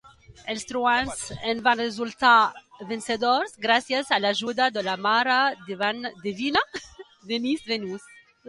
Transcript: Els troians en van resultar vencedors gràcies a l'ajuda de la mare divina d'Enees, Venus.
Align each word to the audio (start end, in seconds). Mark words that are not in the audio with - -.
Els 0.51 0.63
troians 0.69 1.19
en 1.49 1.59
van 1.67 1.81
resultar 1.83 2.31
vencedors 2.93 3.53
gràcies 3.67 4.11
a 4.17 4.21
l'ajuda 4.23 4.71
de 4.79 4.85
la 4.91 4.97
mare 5.09 5.39
divina 5.71 6.65
d'Enees, 6.99 7.71
Venus. 7.75 8.11